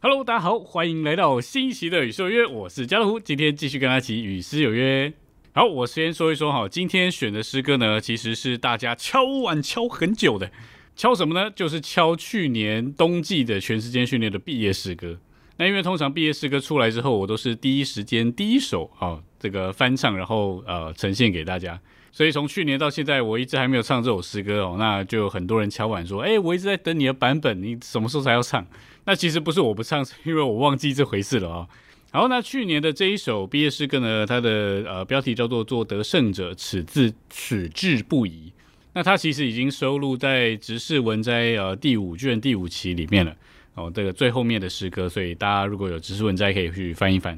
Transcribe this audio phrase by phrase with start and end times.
[0.00, 5.10] Hello，大家好，欢迎来到新奇的与诗有约，我是家乐福，今天继续跟他一起与诗有约。
[5.54, 10.50] 好，我先说一说哈，今天选的诗歌呢，其实是大家敲碗敲很久的，
[10.94, 11.50] 敲什么呢？
[11.50, 15.18] 就是敲去年冬季的全时间训练的毕业诗歌。
[15.56, 21.80] 那因为通常毕业诗歌出来之后，我都是第一时间第一首啊这个翻唱，然后呃呈现给大家。
[22.14, 28.64] 所以从去年到现在，我一直还没有唱这首诗歌哦，那就很多人敲碗说，哎，我一直在等你的版本，你什么时候才要唱？
[29.04, 31.68] 那其实不是我不唱，是因为我忘记这回事了啊。
[32.12, 38.52] 好，那去年的这一首毕业诗歌呢，它的呃标题叫做“做得胜者，此自此志不移”。
[38.94, 43.34] 那它其实已经收录在《直视文摘》呃第五卷第五期里面了
[43.74, 47.36] 哦，这个最后面的诗歌，所以大家如果有《直视文摘》可以去翻一翻。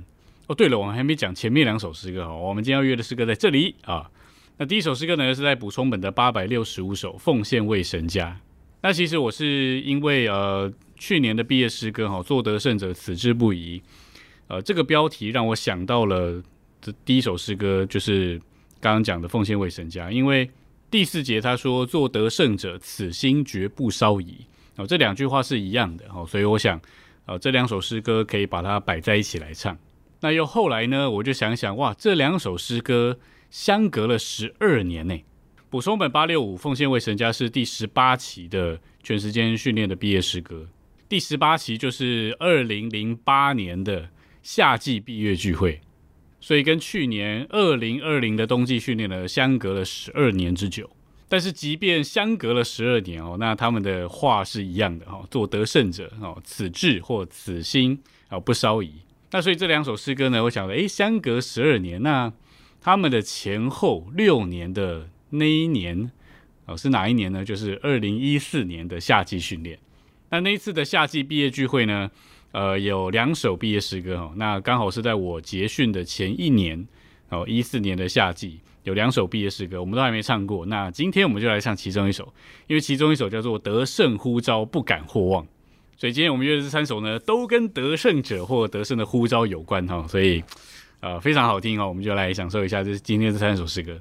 [0.48, 4.10] 哦，对了，我们还没讲前面两首诗歌哦，我们今天要约的诗歌在这里啊。
[4.58, 8.40] 那第一首诗歌呢，是在补充本的八百六十五首，奉献为神家。
[8.80, 13.82] 那其实我是因为呃去年的毕业诗歌哈，做得胜者此志不移，
[14.48, 16.42] 呃这个标题让我想到了
[16.80, 18.40] 这第一首诗歌，就是
[18.80, 20.10] 刚刚讲的奉献为神家。
[20.10, 20.48] 因为
[20.90, 24.38] 第四节他说做得胜者此心绝不稍移
[24.76, 26.80] 哦，这两句话是一样的哦，所以我想
[27.26, 29.76] 呃这两首诗歌可以把它摆在一起来唱。
[30.20, 33.18] 那又后来呢，我就想想哇，这两首诗歌。
[33.50, 35.24] 相隔了十二年内，
[35.70, 40.66] 补充本八六五奉献为神家是第十八期的全时间训练的毕业诗歌。
[41.08, 44.08] 第十八期就是二零零八年的
[44.42, 45.80] 夏季毕业聚会，
[46.40, 50.90] 所以跟去年二零二零的冬季训练呢相隔了十二年之久。
[51.28, 58.92] 但是即便相隔了十二年哦，那他们的话是一样的哈，做得胜者哦，此志或此心啊不稍移。
[59.30, 62.32] 那所以这两首诗歌呢，我想诶，相隔十二年那。
[62.86, 66.08] 他们的前后六年的那一年，
[66.66, 67.44] 哦，是哪一年呢？
[67.44, 69.76] 就是二零一四年的夏季训练。
[70.30, 72.08] 那那一次的夏季毕业聚会呢，
[72.52, 74.32] 呃，有两首毕业诗歌哦。
[74.36, 76.86] 那刚好是在我结训的前一年
[77.28, 80.64] 哦，一四年的夏季有两首毕业诗歌，我们都还没唱过。
[80.66, 82.32] 那今天我们就来唱其中一首，
[82.68, 85.42] 因为其中一首叫做《得胜呼召不敢或忘》，
[85.96, 90.44] 所以今天我们约的这三首呢，都跟得胜者或得胜的呼召有关哈，所以。
[91.00, 94.00] 呃，非常好听哦，我们就来享受一下这今天这三首诗歌。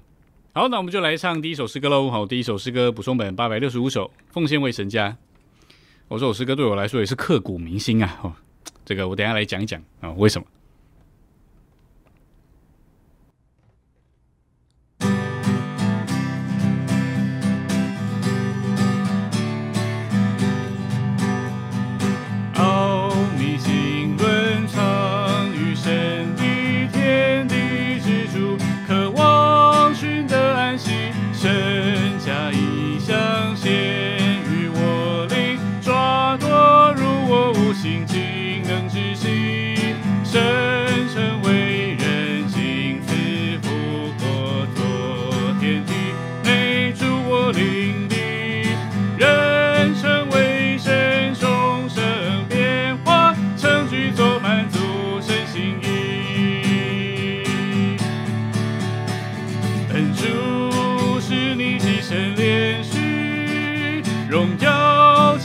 [0.54, 2.10] 好，那我们就来唱第一首诗歌喽。
[2.10, 5.16] 好，第一首诗歌补充本八百六十五首，奉献为神家。
[6.08, 8.20] 我这首诗歌对我来说也是刻骨铭心啊。
[8.24, 8.34] 哦，
[8.86, 10.48] 这个我等下来讲一讲啊，为什么？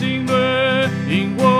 [0.00, 1.59] 侵略因我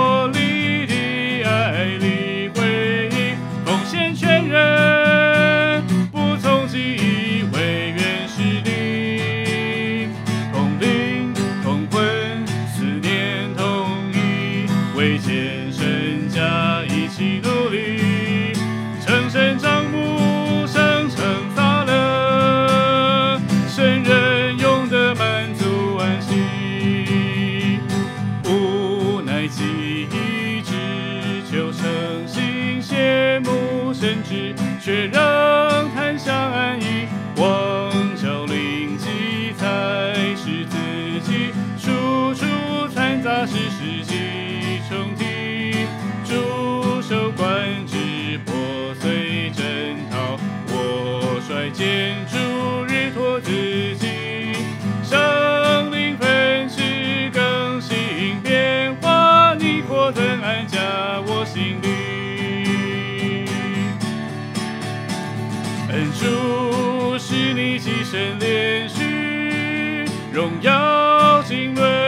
[70.33, 72.00] 荣耀敬畏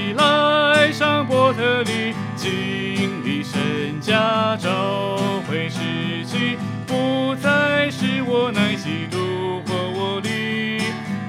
[0.00, 6.56] 起来上伯特利，经历神家召回时期，
[6.86, 10.82] 不再是我乃基督或我力，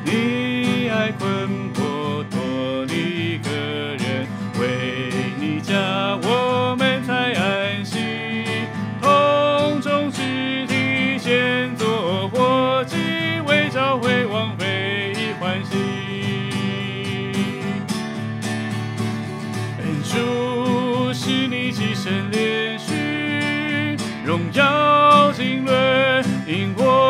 [0.06, 1.61] 你爱困
[20.04, 23.96] 主是你寄身连续，
[24.26, 27.01] 荣耀经纶，因我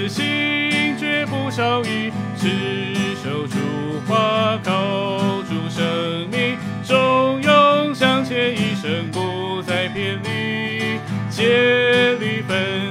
[0.00, 2.48] 此心绝不少疑，只
[3.22, 3.58] 守住
[4.08, 10.98] 话，靠住生命，忠勇向前，一生不再偏离，
[11.28, 12.89] 竭力奋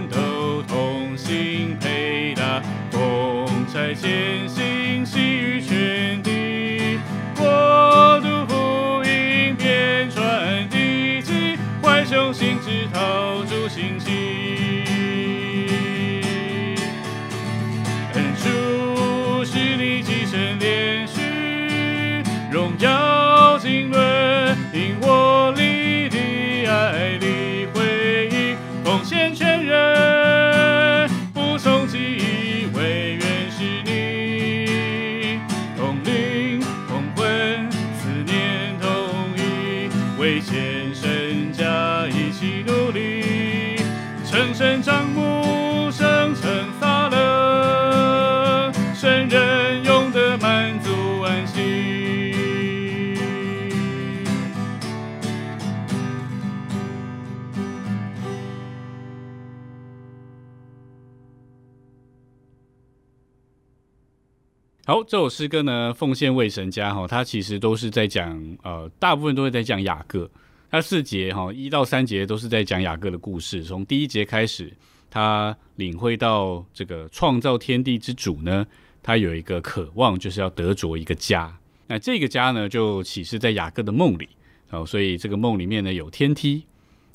[65.09, 70.29] 这首诗歌呢，奉献为神家哈，它其实都是在讲，呃，大部分都会在讲雅各。
[70.69, 73.63] 它四节哈，一到三节都是在讲雅各的故事。
[73.63, 74.71] 从第一节开始，
[75.09, 78.63] 他领会到这个创造天地之主呢，
[79.01, 81.57] 他有一个渴望，就是要得着一个家。
[81.87, 84.29] 那这个家呢，就启示在雅各的梦里
[84.69, 86.63] 哦，所以这个梦里面呢有天梯，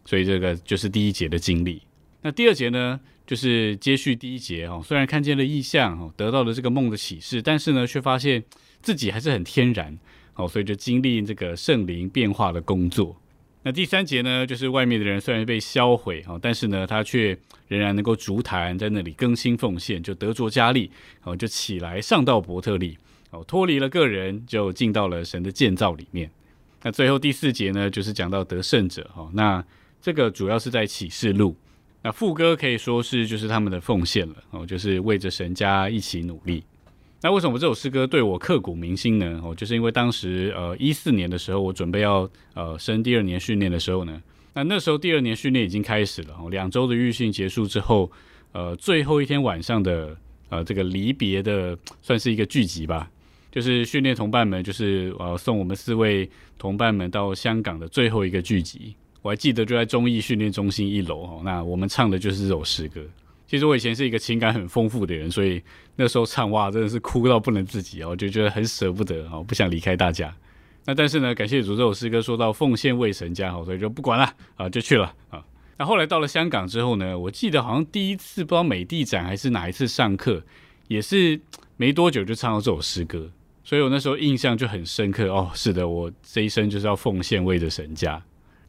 [0.04, 1.80] 所以这个就是第一节的经历。
[2.26, 8.42] 那第二节呢，就是接续第一节哦，虽然看见了异象哦，得到了这个梦的启示，但是呢，却发现
[8.80, 9.98] 自己还是很天然
[10.34, 13.14] 哦，所以就经历这个圣灵变化的工作。
[13.62, 20.90] 那第三节呢，就是外面的人虽然被销毁哦，但是呢，他却仍然能够足坛在那里更新奉献，就得着加力
[21.24, 22.96] 哦，就起来上到伯特利
[23.32, 26.30] 哦，脱离了个人，就进到了神的建造里面。
[26.82, 29.62] 那最后第四节呢，就是讲到得胜者哈，那
[30.00, 31.54] 这个主要是在启示录。
[32.04, 36.62] 那副歌可以说是就是他们的奉献了哦，就是为着神家一起努力。
[37.22, 39.40] 那为什么这首诗歌对我刻骨铭心呢？
[39.42, 48.12] 哦，就是因为当时呃一四年的时候，我准备要呃升第二年训练的时候呢，那那时候第二年训练已经开始了，两周的预训结束之后，
[48.52, 50.14] 呃，最后一天晚上的
[50.50, 53.10] 呃这个离别的算是一个聚集吧，
[53.50, 58.94] 就是训练同伴们，就是呃送我们四位同伴们到香港的最后一个聚集。
[59.24, 63.00] 我还记得就在中艺训练中心一楼哦，那我们唱的就是这首诗歌。
[63.46, 65.62] 其实我以前是一个情感很丰富的人，所以
[65.96, 70.30] 那时候唱哇，真的是哭到不能自己哦，就觉得很舍不得哦，不想离开大家。
[70.84, 75.42] 那但是呢，感谢主，这首诗歌说到奉献为神家，哦，所以就不管了啊，就去了啊。
[75.78, 80.42] 那后来到了香港之后呢，我记得好像第一次不知道美地展还是哪一次上课，
[80.88, 81.40] 也是
[81.78, 83.30] 没多久就唱到这首诗歌，
[83.62, 85.50] 所以我那时候印象就很深刻哦。
[85.54, 88.22] 是的，我这一生就是要奉献为着神家。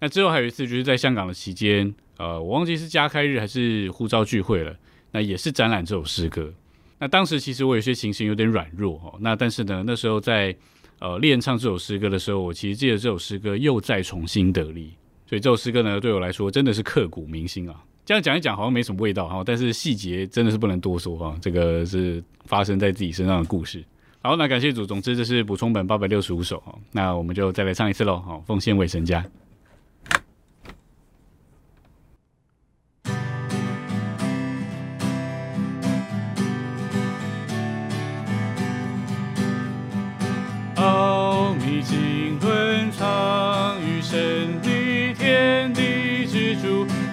[0.05, 4.71] 那最后还有一次就是在香港的期间呃我忘记是家开日还是护照聚会了
[5.11, 6.53] 那也是展览这首诗歌。
[6.99, 10.55] 那当时其实我有些情形有点软弱哦那但是呢那时候在
[10.99, 14.93] 呃练唱这首诗歌的时候我其实记得这首诗歌又再重新得力。
[15.25, 17.75] 所以这首诗歌呢对我来说真的是刻骨铭心啊。
[18.05, 23.83] 这样讲一讲好像没什么味道哈但是细节真的是不能多说哈这个是发生在自己身上的故事。
[24.21, 29.25] 好那感谢组总之这是补充本八百六十五首哈那我们就再来唱一次喽好奉献未神家。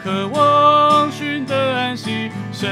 [0.02, 2.68] 渴望寻得安息生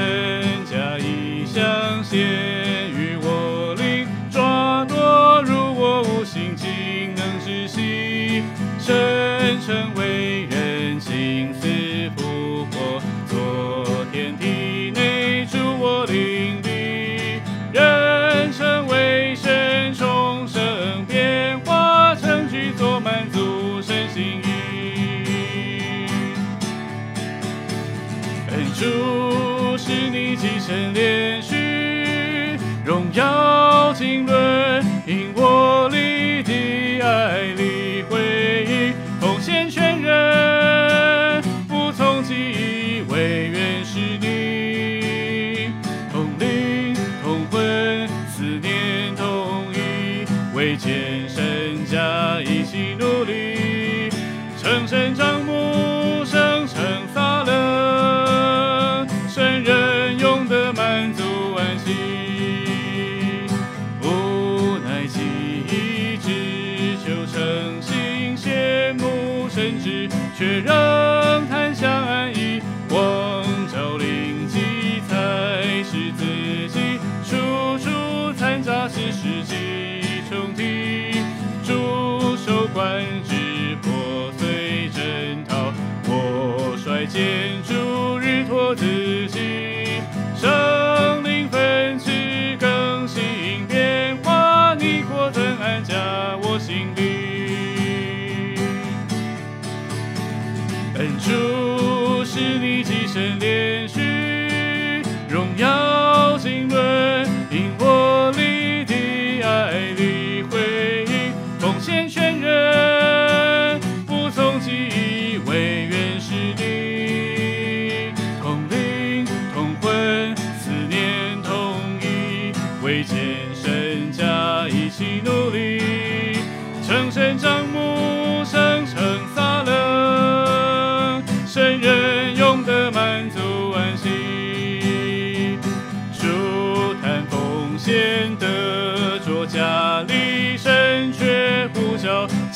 [70.41, 72.59] 却仍檀相暗意。
[72.89, 76.25] 光照灵机才是自
[76.67, 81.21] 己，处处残渣是世纪重提。
[81.63, 85.71] 驻守观之破碎枕讨，
[86.07, 89.00] 我率剑逐日脱子。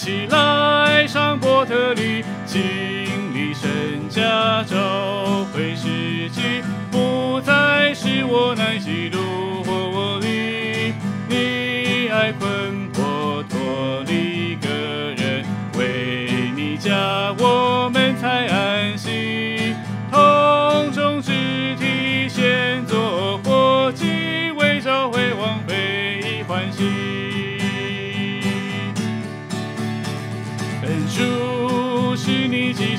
[0.06, 2.62] 起来，上波特利，经
[3.34, 9.45] 历神家找回时机，不再是我难记录。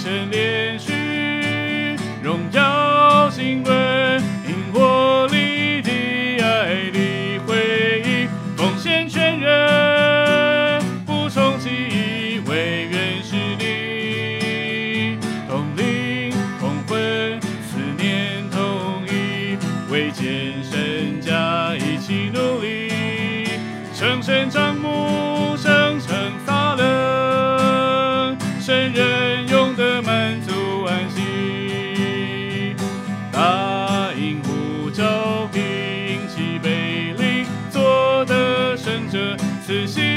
[0.07, 0.75] Nên
[39.66, 40.16] 此心。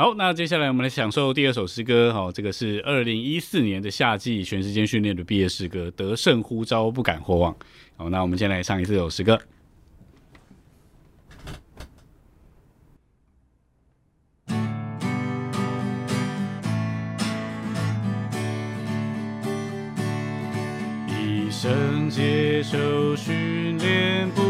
[0.00, 2.10] 好，那接下来我们来享受第二首诗歌。
[2.10, 7.52] 好，这个是二零一四年的夏季全时间训练的毕业诗歌《得胜呼召，不敢或忘》。
[7.98, 9.38] 好，那我们先来唱一次首诗歌。
[21.08, 24.49] 一生接受训练不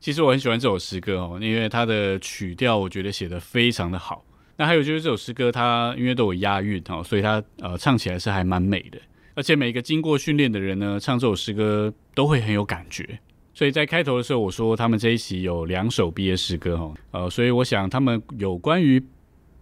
[0.00, 4.24] 其实我很喜欢这首诗歌哦，因为它的曲调我觉得写得非常的好。
[4.56, 8.98] 那还有就是这首诗歌它因为都有押韵哦，所以它呃唱起来是还蛮美的。
[9.34, 13.18] 而且每个经过训练的人呢，唱这首诗歌都会很有感觉。
[13.52, 19.02] 所以在开头的时候我说他们这一期有两首毕业诗歌哦，呃，所以我想他们有关于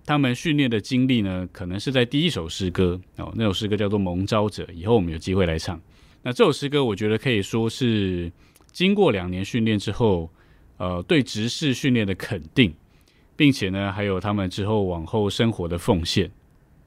[0.07, 5.81] 他们训练的经历呢，可能是在第一首诗歌哦，那首诗歌叫做《蒙召者》，以后我们有机会来唱。
[6.23, 8.31] 那这首诗歌我觉得可以说是
[8.79, 10.31] 经过两年训练之后，
[10.77, 12.73] 呃，对执事训练的肯定，
[13.35, 16.31] 并且呢，还有他们之后往后生活的奉献，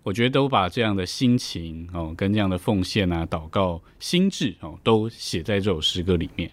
[0.02, 6.50] 我觉得都把这样的心情哦，跟这样的奉献啊、祷告、心智哦，都写在这首诗歌里面。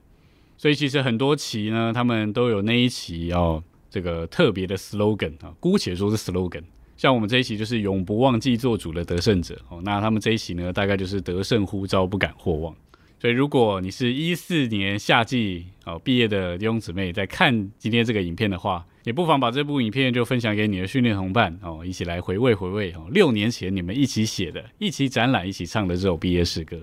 [0.57, 6.65] 所以其实很多期呢，他们都有那一期哦，这个特别的 slogan 啊，姑且说是 slogan。
[6.97, 12.75] 像我们这一期就是永不忘记做主的得胜者哦，那他们这一期呢，大概就是得胜呼召不敢或忘。
[13.21, 26.81] 所以，如果你是一四年夏季哦毕业的弟兄姊妹在看今天这个影片的话，也不妨把这部影片就分享给你的训练同伴哦，一起来回味回味哦，六年前你们一起写的、一起展览、一起唱的这首毕业诗歌，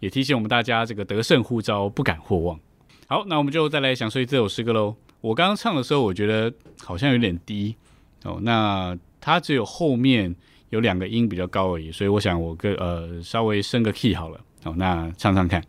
[0.00, 2.58] 也提醒我们大家这个得胜呼召不敢或忘。
[3.06, 4.96] 好，那我们就再来享受这首诗歌喽。
[5.20, 7.76] 我刚刚唱的时候，我觉得好像有点低
[8.24, 10.34] 哦，那它只有后面
[10.70, 14.40] 有两个音比较高而已，所以我想我个呃稍微升个 key 好了。
[14.64, 15.62] 好，那唱唱看。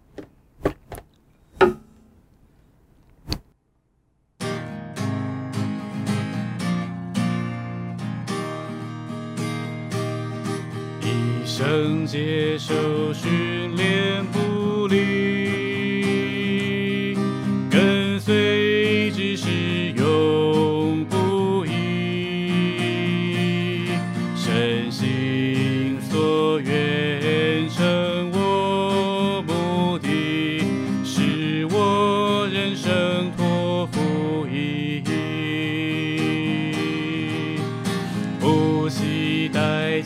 [11.01, 14.48] 一生接受训练不。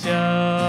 [0.03, 0.62] 家。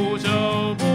[0.00, 0.89] 不走。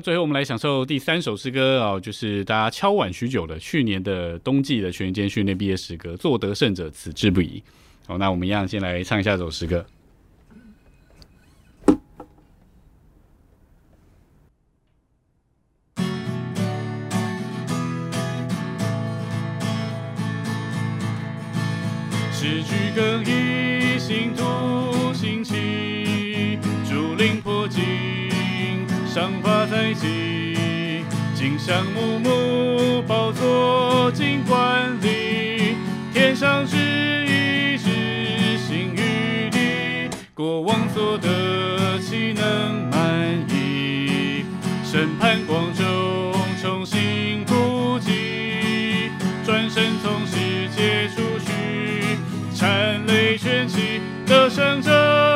[0.00, 7.62] 最后我们来享受第三首诗歌哦就是大家敲碗许久的去年的冬季的全员间训练毕业诗歌作得胜者此志不移
[8.06, 9.84] 好那我们一样先来唱一下这首诗歌。
[31.70, 35.76] 将木木宝座尽管理，
[36.12, 44.44] 天上是一只星与地，国王做得岂能满意？
[44.82, 45.84] 审判广州
[46.60, 49.12] 重新估计，
[49.46, 51.52] 转身从世界出去，
[52.52, 55.29] 颤雷卷起，得胜者。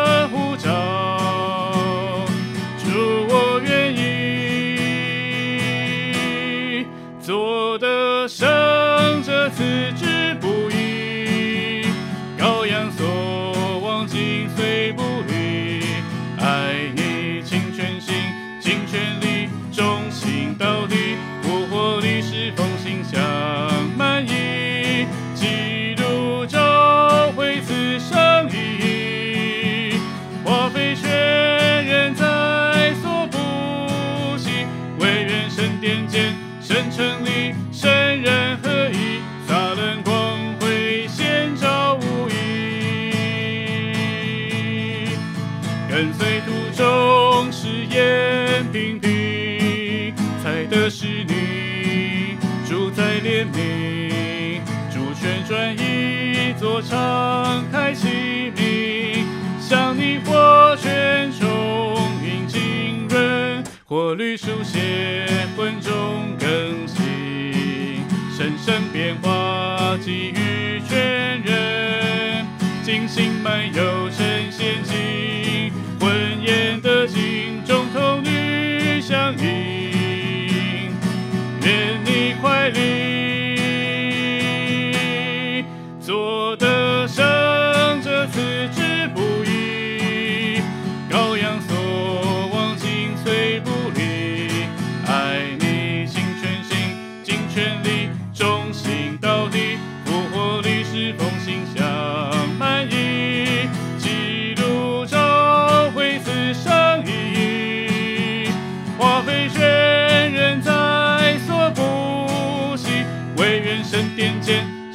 [56.64, 58.10] 多敞开心
[58.56, 59.26] 灵，
[59.60, 61.46] 向你火泉充
[62.24, 68.02] 盈浸润，火绿书写魂中更新，
[68.34, 72.46] 深深变化给予全人，
[72.82, 76.10] 精心漫游神仙境，婚
[76.42, 80.96] 宴的镜中童女相迎，
[81.62, 83.03] 愿你快临，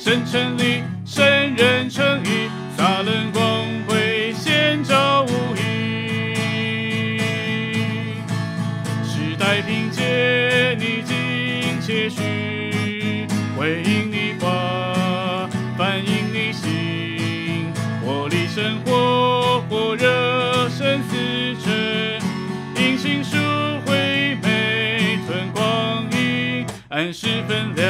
[0.09, 7.19] 间神成立，神人诚意，撒冷光辉，显照无遗。
[9.03, 17.71] 时代凭借你尽且虚，回应你话，反映你心，
[18.03, 22.19] 活力生活，火热生死辰，
[22.75, 23.37] 因心书
[23.85, 27.85] 惠美存光阴，按时分量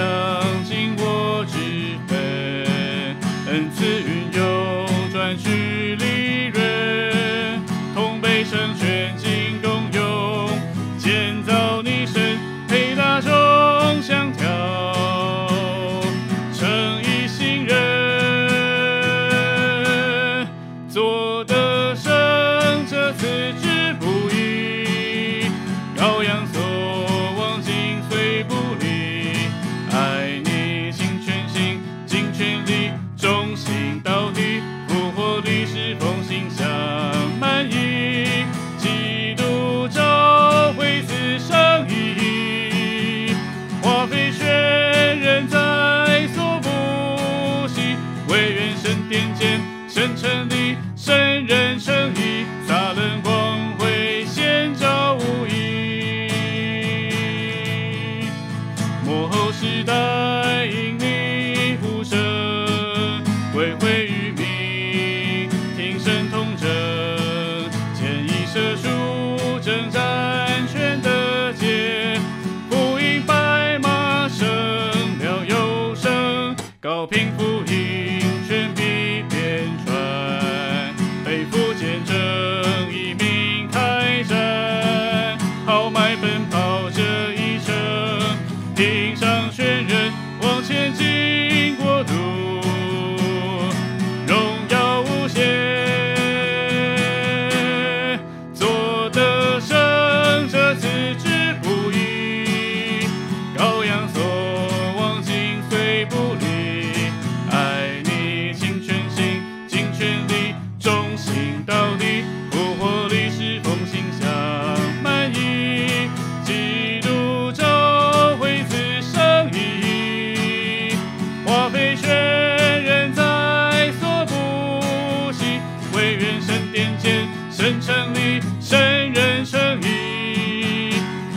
[126.30, 130.92] 唯愿神殿前神成立，神人诚意，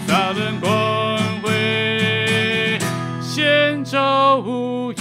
[0.07, 2.79] 撒冷光辉，
[3.23, 4.97] 显照无遗。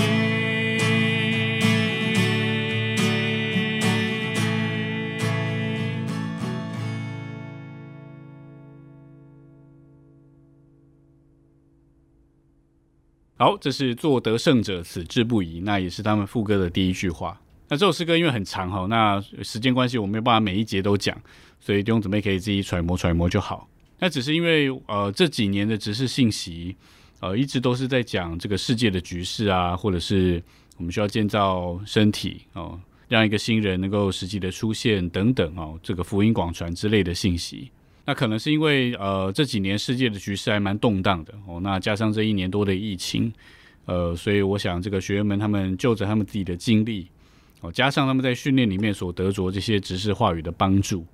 [13.36, 17.42] 好，这是做得胜者此志不移，那也是他们副歌的第一句话。
[17.72, 21.18] 那这首诗歌因为很长哈，那时间关系我没有办法每一节都讲，
[21.58, 23.66] 所以弟兄姊妹可以自己揣摩揣摩就好。
[23.98, 26.76] 那只是因为呃这几年的只是信息，
[27.22, 30.44] 呃一直都是在讲这个世界的局势啊，或者是
[30.76, 37.72] 我们需要建造身体哦，让一个新人能够实际的出现等等哦，这个福音广传之类的信息。
[38.04, 43.32] 那可能是因为呃这几年世界的局势还蛮动荡的哦，那加上这一年多的疫情，
[43.86, 47.08] 呃，所以我想这个学员们他们就着他们自己的经历
[47.62, 51.06] 哦，加上他们在训练里面所得着这些执事话语的帮助，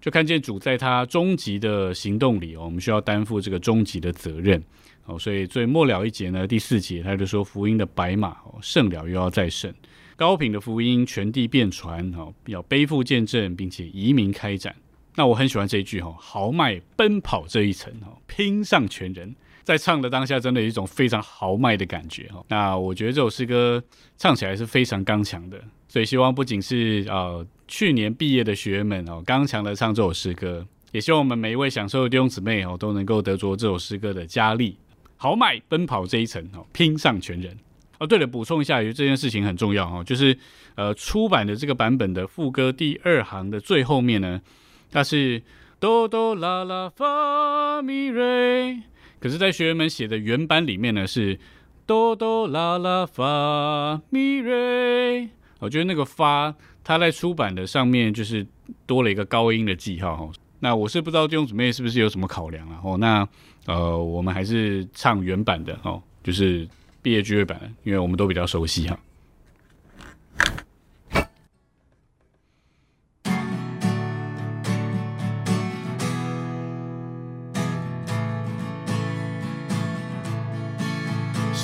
[0.00, 4.62] 就看见主在他终极的行动里，我们需要担负这个终极的责任。
[5.06, 9.72] 哦，所以最末了一节呢，第四节他就说福音的白马哦，胜了又要再胜，
[10.16, 14.74] 高品的福音全地遍传哦，要背负见证，并且移民开展。
[15.14, 19.34] 那我很喜欢这一句哈，豪迈奔跑这一层哦，拼上全人，
[19.64, 22.44] 在唱的当下，真的有一种非常豪迈的感觉哈。
[22.48, 23.82] 那我觉得这首诗歌
[24.16, 34.76] 唱起来是非常刚强的，所以希望不仅是呃去年毕业的学员们哦，刚强的唱这首诗歌，也希望我们每一位享受的弟兄姊妹哦，都能够得着这首诗歌的加力，
[35.16, 37.56] 豪迈奔跑这一程哦，拼上全人。
[37.98, 40.36] 哦，对了，补充一下，因为这件事情很重要哈，就是
[40.74, 44.42] 呃出版的这个版本的副歌第二行的最后面呢。
[44.90, 45.42] 它是
[45.80, 48.80] 哆哆啦啦发咪瑞，
[49.20, 51.38] 可是，在学员们写的原版里面呢，是
[51.86, 55.28] 哆哆啦啦发咪瑞。
[55.60, 58.46] 我觉得那个发，它在出版的上面就是
[58.86, 60.30] 多了一个高音的记号。
[60.60, 62.80] 那我是不知道弟兄姊妹是不是有什么考量啊？
[62.82, 63.26] 哦，那
[63.66, 66.68] 呃，我们还是唱原版的哦，就是
[67.00, 68.98] 毕业聚会版，因为我们都比较熟悉哈。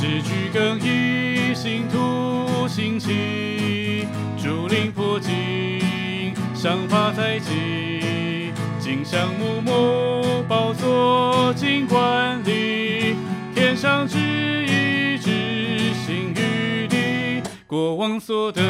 [0.00, 4.06] 诗句更以新土兴起，
[4.42, 13.14] 竹林破镜，上发才起，金香木木，宝座金冠里，
[13.54, 14.16] 天上之
[14.64, 18.62] 意，之心于地，国王所得，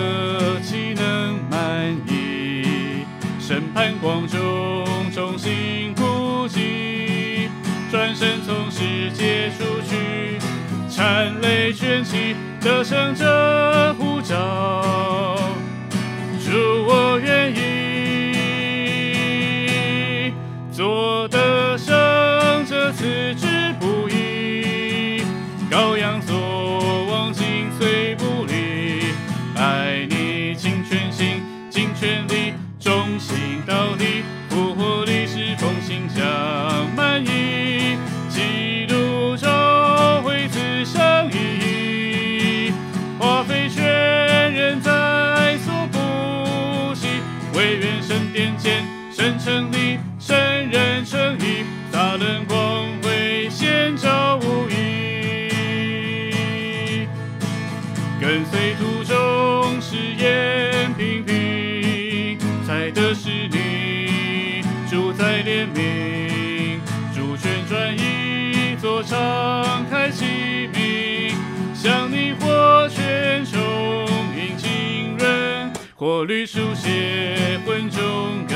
[0.60, 3.04] 岂能满意？
[3.38, 7.48] 审判光中，众心孤寂，
[7.88, 10.40] 转身从世界出去。
[11.00, 15.34] 含泪卷起得胜者护照，
[16.44, 16.50] 主
[16.86, 18.34] 我愿意
[20.70, 21.26] 做
[48.62, 55.48] 神成立，神人成义，大能光辉显照无疑。
[58.20, 66.78] 跟随途中誓言频频，才得是你主宰怜悯，
[67.14, 71.34] 主权转移，作敞开启明，
[71.74, 78.49] 向你火泉中饮浸润，火绿书写魂中。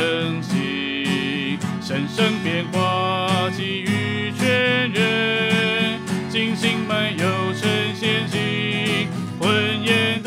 [1.86, 9.06] 神圣变化，给予全人，精心漫游成仙境，
[9.38, 10.22] 婚宴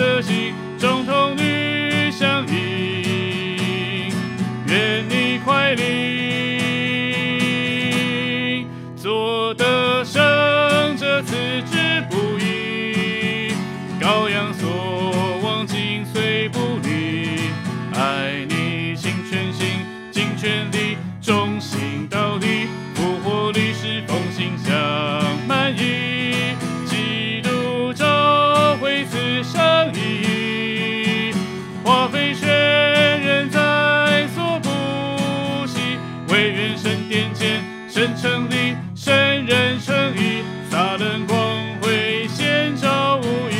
[38.20, 40.42] 成立，神人成义，
[40.72, 41.38] 撒冷光
[41.82, 43.56] 辉显照无疑，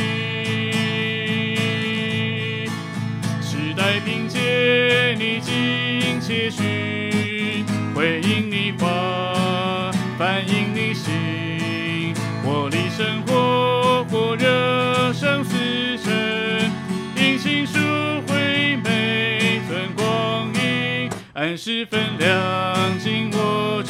[3.40, 7.64] 时代凭借你尽切许。
[7.94, 12.12] 回应你话，反映你心，
[12.44, 15.56] 活力生活，火热生死
[15.98, 16.70] 神，
[17.16, 17.78] 因情书
[18.26, 23.82] 回每寸光阴，按时分量紧握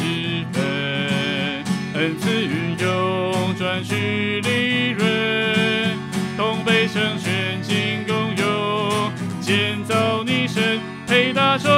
[2.09, 5.99] 之分，恩赐运用赚取利润，
[6.37, 11.69] 同悲成全尽共用，建造你身，配大众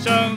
[0.00, 0.34] 上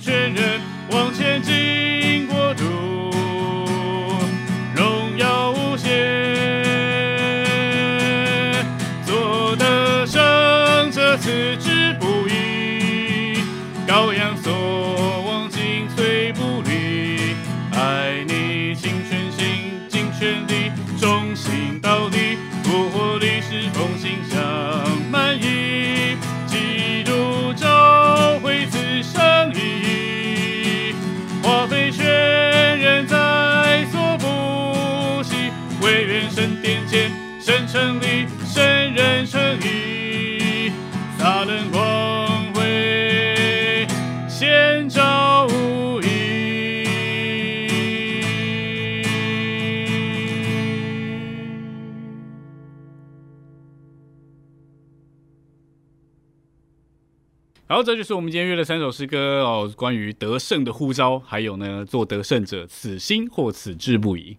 [57.84, 64.38] 这就是我们今天约的三首诗歌哦，关于得胜的呼召，还有呢，做得胜者此心或此志不移。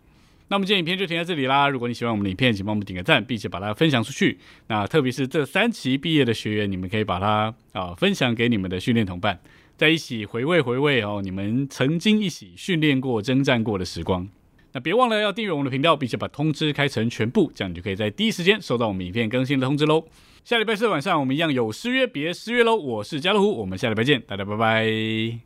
[0.49, 1.69] 那我们今天影片就停在这里啦。
[1.69, 4.39] 如果你喜欢我们的影片，请帮我们点个赞，并且把它分享出去。
[4.69, 9.41] 那特别是这三期毕业的学员，你们可以把它啊、分享给你们的训练同伴，
[9.77, 14.29] 在一起回味回味哦，你们曾经一起训练过、征战过的时光。
[14.75, 20.05] 那别忘了要订阅我们的频道，并且把通知开成全部，这样你就可以在第一时间收到我们影片更新的通知喽。
[20.45, 22.77] 下礼拜四晚上我们一样有失约，别失约喽！
[22.77, 25.45] 我是家乐虎，我们下礼拜见，大家拜拜。